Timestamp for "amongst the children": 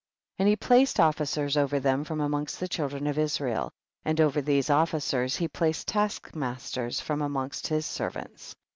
2.21-3.05